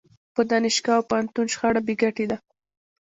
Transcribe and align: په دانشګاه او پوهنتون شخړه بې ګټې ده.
په 0.33 0.41
دانشګاه 0.49 0.97
او 0.97 1.07
پوهنتون 1.09 1.47
شخړه 1.53 1.81
بې 1.87 1.95
ګټې 2.01 2.25
ده. 2.31 2.37